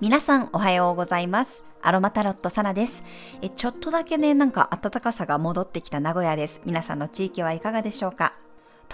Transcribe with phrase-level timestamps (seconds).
[0.00, 1.62] 皆さんおはようございます。
[1.82, 3.04] アロマタロットサナです
[3.42, 3.48] え。
[3.48, 6.62] ちょっとだけね、なんか暖かさが戻ってきた名古屋です。
[6.64, 8.34] 皆さんの地域はいかがでしょうか？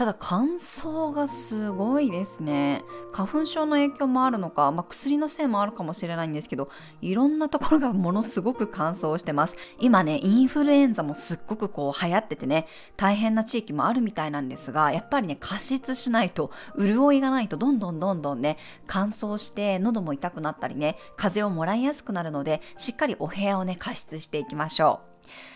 [0.00, 2.82] ただ乾燥がすごいですね。
[3.12, 6.70] 花粉症の影響もあるのか、まあ、薬のせいもあるかもしれないんですけど、
[7.02, 9.58] いろんなところがものすごく乾燥してます。
[9.79, 12.66] 今ね、インフルエンザもすっごくこう流行っててね、
[12.96, 25.10] 大変な地域もあるみたいなんですが、やっぱりね、加湿しないと、潤いがないとどんどんどんどんね、乾燥して喉も痛くなったりね、風邪をもらいやすくなるので、しっかりお部屋をね、加湿していきましょう。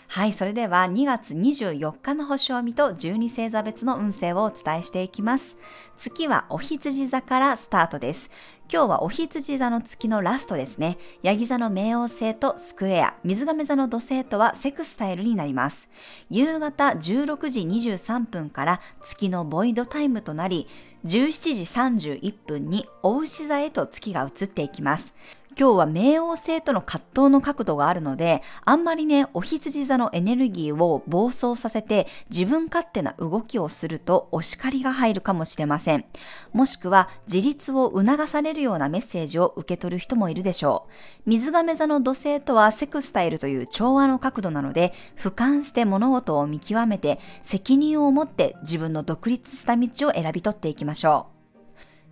[0.09, 5.57] はい、それでは2月24日の星を見と12星座別の運勢をお伝えしていきます。
[5.97, 8.31] 月はお羊座からスタートです。
[8.73, 10.99] 今日はお羊座の月のラストですね。
[11.23, 15.89] ヤギ座の冥王星とスクエア、水亀座の土星とはセクスタイルになります。
[16.31, 20.69] 夕方16時23分から月のボイドタイムとなり、
[21.05, 25.13] 17時31分にお牛座へと月が移っていきます。
[25.57, 36.05] 今日は冥王星との葛藤の角度があるので、あんまりね、お羊座のエネルギーを暴走させて自分勝手な動きをするとお叱りが入るかもしれません。
[36.53, 41.31] もしくは自立を促されるようなメッセージを受け取る人もいるでしょう。
[41.31, 51.34] 水亀座の土星とはセクスタイルという調和の角度なので、俯瞰して物事を見極めて責任を持って自分の独立した道を選び取っていきましょう。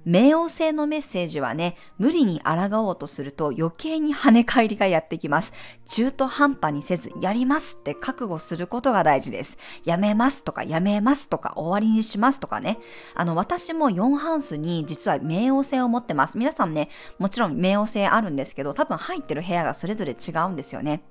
[0.07, 5.53] 冥王星のメッセージはね、無理に抗おうとすると余計に跳ね返りがやってきます。
[5.87, 9.59] 中途半端にせず、やりますって覚悟することが大事です。
[9.85, 12.79] やめますとか、やめますとか、終わりにしますとかね。
[13.15, 16.39] あの、私も4ハウスに実は冥王星を持ってます。
[16.39, 21.03] 皆さんね、もちろん冥王星あるんですけど、多分入ってる部屋がそれぞれ違うんですよね。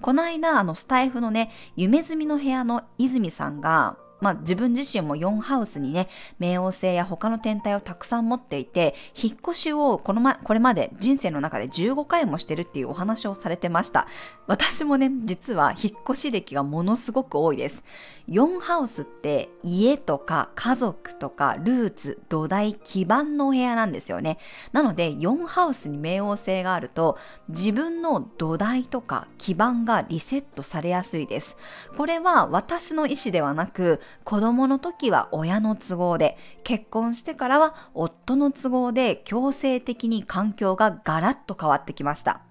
[0.00, 14.06] この間、あの、スタイフのね、夢住みの部屋の泉さんが、まあ、自分自身も4ハウスにね、冥王星や他の天体をたくさん持っていて、引っ越しをこのま、これまで人生の中で15回もしてるっていうお話をされてました。
[14.46, 17.82] 私もね、実は引っ越し歴がものすごく多いです。
[18.28, 24.38] 4ハウスって家とか家族とかルーツ、土台、基盤のお部屋なんですよね。
[24.72, 31.56] なので4ハウスに冥王星があると自分の土台とか基盤がリセットされやすいです。
[31.96, 42.42] これは私の意思ではなく子供の時は親の都合で、結婚してからは夫の都合で強制的に環境がガラッと変わってきました。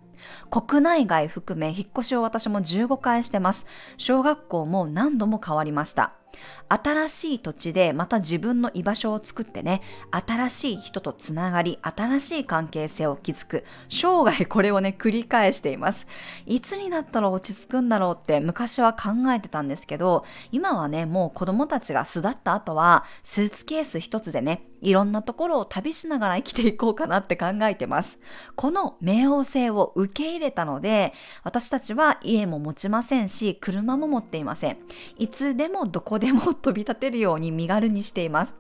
[0.50, 3.66] 国内外含め引っ越しを私も15回してます。
[3.98, 6.19] 小学校も何度も変わりました。
[6.68, 9.82] 新しい土地でまた自分の居場所を作ってね、
[10.12, 13.66] 新しい人とつながり、新しい関係性を築く。
[13.90, 16.06] 生涯これをね、繰り返しています。
[16.46, 28.20] いつになったら落ち着くんだろうって昔は考えてたんですけど、今はね、もう子供たちが巣立った後は、スーツケース一つでね、いろんなところを旅しながら生きていこうかなって考えてます。
[28.56, 31.14] この冥王星を受け入れたので、
[31.44, 34.78] 私たちは家も持ちませんし、車も持っていません。
[35.18, 38.54] いつでもどこでも飛び立てるように身軽にしています。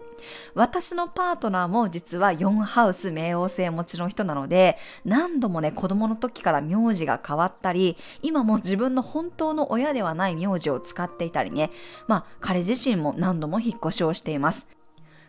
[0.53, 11.71] 私のパートナーも実は4ハウス冥王星持ちの人なので、何度もね、子供の時から名字が変わったり、今も自分の本当の親ではない名字を使っていたりね、
[12.07, 14.67] まあ彼自身も何度も引っ越しをしています。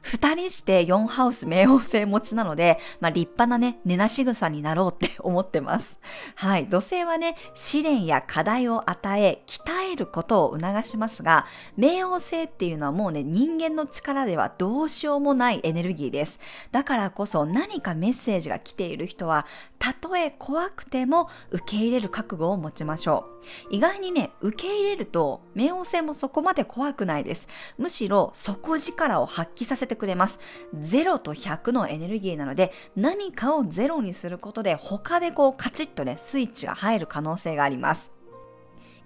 [0.02, 5.98] 二人して4ハウス冥王星持ちなので、まあ、立派なね、寝なし草になろうって 思ってます。
[6.36, 6.66] はい。
[6.66, 11.46] 土星はね、試練や課題を与え、鍛えることを促しますが、
[11.78, 16.40] 冥王星っていうのはもうね、人間の力ではどうしようもないエネルギーです。
[16.72, 19.46] だからこそ何かメッセージが来ている人は、
[19.78, 23.26] たとえ怖くても受け入れる覚悟を持ちましょ
[23.70, 23.74] う。
[23.74, 27.48] 意外にね、受け入れると、冥王星もそこまで怖くないです。
[27.78, 30.38] むしろ底力を発揮させててくれます。
[30.74, 38.12] 0と100のエネルギーなので、何かをゼロにすることで、他でこうカチッとね、スイッチが入る可能性があります。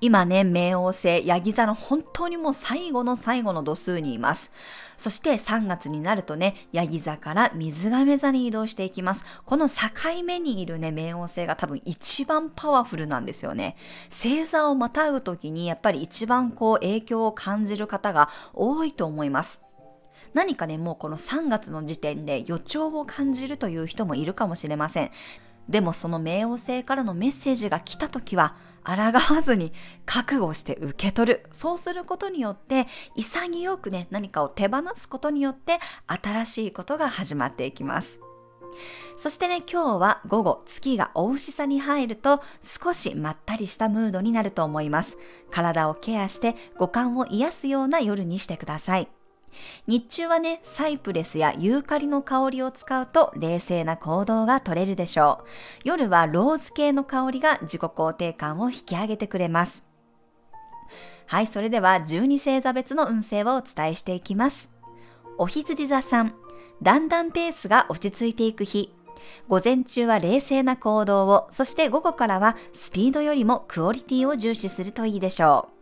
[0.05, 4.51] 今ね、冥王星、ヤギ座の本当にもう最後の最後の度数にいます。
[4.99, 9.25] そして3月になるとね、ヤギ座から水亀座に移動していきます。
[9.47, 9.75] この境
[10.23, 13.77] 目にいるね、冥王星が多分一番パワフルなんですよね。
[14.11, 19.64] 星座をまたぐ時にやっぱり一番こう影響を感じる方が多いと思います。
[20.35, 25.11] 何かね、もうこの3月の時点で予兆を感じるという人もいるかもしれません。
[25.69, 29.73] でもその冥王星からのメッセージが来た時は、抗わずに
[30.05, 31.47] 覚悟して受け取る。
[31.53, 32.87] そうすることによって、
[33.17, 38.21] 潔くね、何かを手放すことによって、新しいことが始まっていきます。
[39.17, 45.17] そしてね、今日は午後、月がお牛座に入ると、少しまったりしたムードになると思います。
[45.51, 49.09] 体をケアして、五感を癒すような夜にしてください。
[49.87, 55.49] 日中はね、サイプレスやユーカリの香りを使うと冷静な行動が取れるでしょう。
[55.85, 59.85] 夜はローズ系の香りが自己肯定感を引き上げてくれます。
[61.27, 64.71] はい、それでは12星座別の運勢をお伝えしていきます。
[65.39, 66.35] お羊座さん、
[66.83, 68.95] だんだんペースが落ち着いていく日。
[69.49, 75.75] 午前中は冷静な行動を、そして午後からはスピードよりもクオリティを重視するといいでしょう。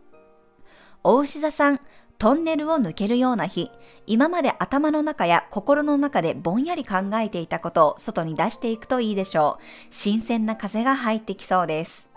[1.03, 1.81] お牛座さん、
[2.23, 3.69] トンネルを抜けるような日、
[4.07, 9.63] 今まで頭の中や心の中でぼんやり考えていたことを外に出していくといいでしょう。
[9.91, 12.07] 新鮮な風が入ってきそうです。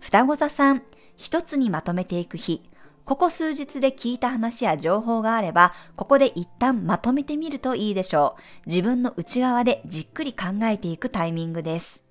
[0.00, 0.82] 双子座さん、
[1.16, 2.68] 一つにまとめていく日、
[3.06, 8.68] ここ数日で聞いた話や情報があれば、ここで一旦まとめてみるといいでしょう。
[8.68, 12.02] 自分の内側でじっくり考えていくタイミングです。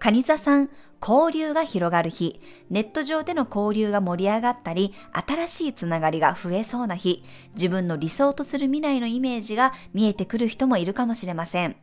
[0.00, 0.70] 蟹座さん、
[1.00, 2.40] 交流が広がる日、
[2.70, 7.24] ネット上での交流が盛り上がったり、新しいつながりが増えそうな日、
[7.54, 11.76] 自分の理想とする未来のイメージが見えてくる人もいるかもしれません。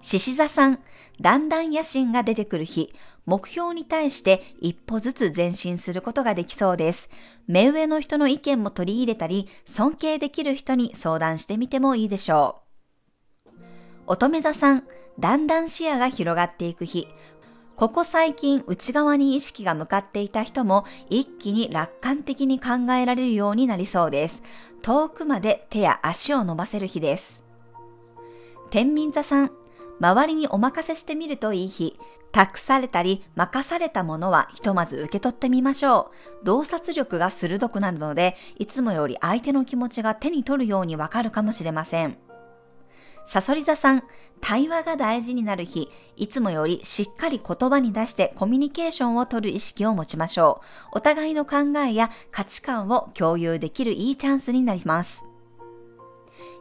[0.00, 0.78] 獅子座さん、
[1.20, 2.94] だんだん野心が出てくる日、
[3.26, 7.10] 目標に対して一歩ずつ前進することができそうです。
[7.46, 12.62] 目上の人の意見も取り入れたり、尊敬できる人に相談してみてもいいでしょ
[13.46, 13.50] う。
[14.06, 14.84] 乙女座さん、
[15.18, 17.08] だんだん視野が広がっていく日。
[17.76, 24.42] ここ最近内側に意識が向かっていた人も一気に楽観的に考えられるようになりそうです。
[24.82, 27.44] 遠くまで手や足を伸ばせる日です。
[28.70, 29.50] 天秤座さん、
[30.00, 31.98] 周りにお任せしてみるといい日。
[32.30, 36.12] 託されたり任されたものはひとまず受け取ってみましょ
[36.42, 36.44] う。
[36.44, 42.18] 洞察力が鋭くなるので、いつもより相手の気持ちが手に取るようにわかるかもしれません。
[43.28, 44.04] サソリ座さん、
[44.40, 50.62] 対話が大事になる日、いつもよりしっかり言葉に出してコミュニケーションを取る意識を持ちましょ
[50.94, 50.96] う。
[50.96, 55.26] お互いの考えや価値観を共有できるいいチャンスになります。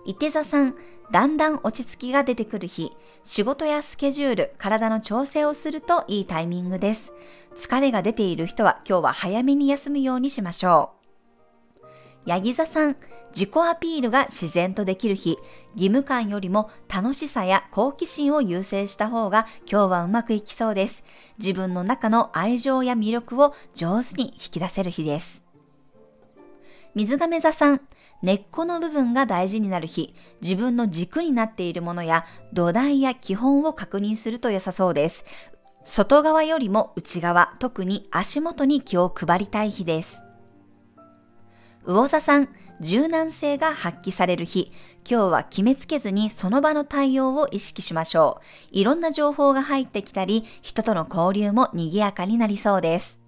[0.05, 0.75] 伊手座さん、
[1.09, 2.91] だんだん落ち着きが出てくる日、
[3.23, 7.13] 仕事やスケジュール、体の調整をするといいタイミングです。
[7.55, 10.96] 疲れが出ている人は今日は早めに休むようにしましょう。
[12.27, 12.97] ヤギ座さん、
[13.29, 15.37] 自己アピールが自然とできる日、
[15.75, 21.05] 義務感よりも楽しさや好奇心を優先した方が今日はうまくいきそうです。
[21.39, 25.41] 自分の中の愛情や魅力を上手に引き出せる日です。
[26.95, 27.81] 水亀座さん、
[28.21, 35.23] 根っこの部分が大事になる日、自分の軸になっているものや土台や基本を確認すると良さそうです。
[35.85, 40.26] 外側よりも内側、特に足元に気を配りたい日です。
[41.87, 42.49] 魚座さん、
[42.81, 44.71] 柔軟性が発揮される日、
[45.09, 48.41] 今日は決めつけずにその場の対応を意識しましょ
[48.73, 48.77] う。
[48.77, 53.19] いろんな情報が入ってきたり、人との交流も賑やかになりそうです。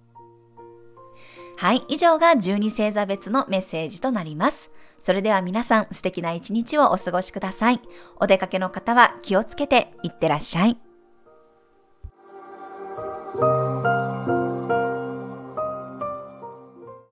[1.56, 4.70] はい、以上が12星座別のメッセージとなります。
[4.98, 7.80] それでは皆さん素敵な一日をお過ごしください。
[8.16, 10.89] お出かけの方は気をつけていってらっしゃい。